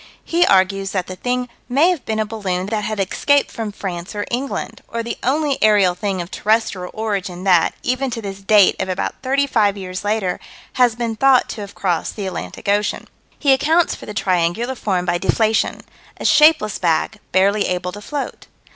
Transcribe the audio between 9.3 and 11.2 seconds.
five years later, has been